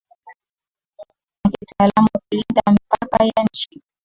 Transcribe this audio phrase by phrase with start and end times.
[1.43, 3.81] ya kitaaluma kulinda mipaka ya nchi